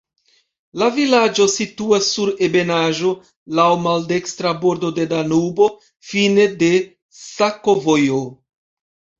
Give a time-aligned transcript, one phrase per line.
[0.83, 3.11] La vilaĝo situas sur ebenaĵo,
[3.59, 5.71] laŭ maldekstra bordo de Danubo,
[6.13, 6.73] fine de
[7.23, 8.25] sakovojo.